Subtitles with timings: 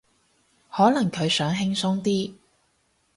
[0.71, 2.33] 可能佢想輕鬆啲